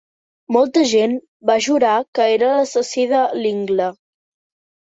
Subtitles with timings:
[0.55, 1.11] Molta gent
[1.51, 3.93] va jurar que era l'assassí de Lingle.